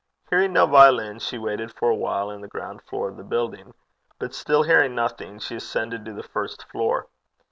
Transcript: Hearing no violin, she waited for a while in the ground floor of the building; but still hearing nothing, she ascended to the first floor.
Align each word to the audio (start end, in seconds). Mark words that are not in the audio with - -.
Hearing 0.31 0.53
no 0.53 0.65
violin, 0.65 1.19
she 1.19 1.37
waited 1.37 1.71
for 1.71 1.91
a 1.91 1.95
while 1.95 2.31
in 2.31 2.41
the 2.41 2.47
ground 2.47 2.81
floor 2.81 3.07
of 3.09 3.17
the 3.17 3.23
building; 3.23 3.75
but 4.17 4.33
still 4.33 4.63
hearing 4.63 4.95
nothing, 4.95 5.37
she 5.37 5.57
ascended 5.57 6.05
to 6.05 6.13
the 6.13 6.23
first 6.23 6.63
floor. 6.71 7.07